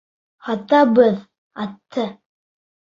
Һатабыҙ 0.47 1.21
атты! 1.67 2.11